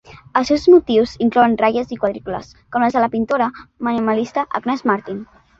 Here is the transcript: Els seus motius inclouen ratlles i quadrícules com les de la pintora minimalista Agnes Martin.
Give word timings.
Els 0.39 0.47
seus 0.51 0.63
motius 0.75 1.13
inclouen 1.25 1.53
ratlles 1.63 1.93
i 1.95 1.99
quadrícules 2.05 2.49
com 2.55 2.87
les 2.87 2.97
de 2.97 3.05
la 3.07 3.13
pintora 3.17 3.53
minimalista 3.91 4.51
Agnes 4.63 4.87
Martin. 4.93 5.23